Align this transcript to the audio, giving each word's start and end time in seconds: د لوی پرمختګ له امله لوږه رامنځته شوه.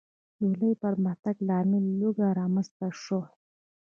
د 0.39 0.41
لوی 0.59 0.73
پرمختګ 0.83 1.35
له 1.47 1.53
امله 1.61 1.89
لوږه 1.99 2.27
رامنځته 2.39 2.87
شوه. 3.03 3.23